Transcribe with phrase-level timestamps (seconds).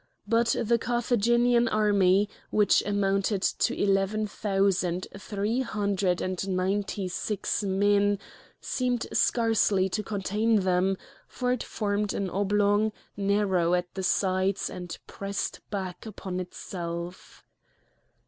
[0.27, 8.17] But the Carthaginian army, which amounted to eleven thousand three hundred and ninety six men,
[8.59, 14.97] seemed scarcely to contain them, for it formed an oblong, narrow at the sides and
[15.05, 17.43] pressed back upon itself.